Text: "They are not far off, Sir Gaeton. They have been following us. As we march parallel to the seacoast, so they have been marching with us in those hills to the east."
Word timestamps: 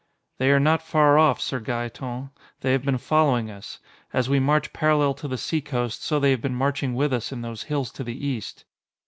"They 0.39 0.49
are 0.49 0.59
not 0.59 0.81
far 0.81 1.19
off, 1.19 1.39
Sir 1.39 1.59
Gaeton. 1.59 2.31
They 2.61 2.71
have 2.71 2.81
been 2.83 2.97
following 2.97 3.51
us. 3.51 3.77
As 4.11 4.27
we 4.27 4.39
march 4.39 4.73
parallel 4.73 5.13
to 5.13 5.27
the 5.27 5.37
seacoast, 5.37 6.03
so 6.03 6.19
they 6.19 6.31
have 6.31 6.41
been 6.41 6.55
marching 6.55 6.95
with 6.95 7.13
us 7.13 7.31
in 7.31 7.43
those 7.43 7.61
hills 7.69 7.91
to 7.91 8.03
the 8.03 8.27
east." 8.27 8.65